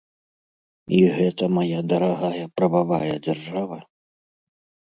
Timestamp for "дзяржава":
3.29-3.77